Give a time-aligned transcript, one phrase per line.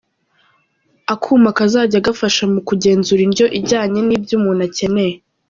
[1.13, 5.15] Akuma kazajya gafasha mu kugenzura indyo ijyanye n’ibyo umuntu akeneye.